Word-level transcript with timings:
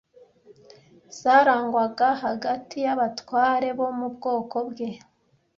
zarangwaga 1.19 2.09
hagati 2.23 2.75
y’abatware 2.85 3.67
bo 3.77 3.87
mu 3.97 4.07
bwoko 4.15 4.57
bwe 4.69 4.89